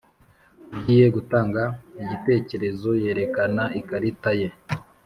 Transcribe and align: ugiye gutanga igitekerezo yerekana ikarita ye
ugiye 0.75 1.05
gutanga 1.15 1.61
igitekerezo 2.01 2.89
yerekana 3.03 3.63
ikarita 3.79 4.31
ye 4.39 4.49